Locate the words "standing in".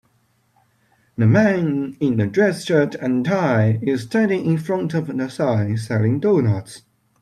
4.01-4.57